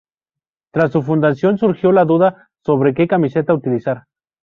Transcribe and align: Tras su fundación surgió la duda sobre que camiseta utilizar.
Tras 0.71 0.93
su 0.93 1.03
fundación 1.03 1.59
surgió 1.59 1.91
la 1.91 2.05
duda 2.05 2.49
sobre 2.65 2.95
que 2.95 3.07
camiseta 3.07 3.53
utilizar. 3.53 4.05